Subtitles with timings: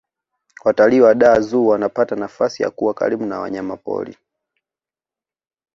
[0.63, 4.17] watalii wa dar zoo wanapata nafasi ya kuwa karibu na wanyamapori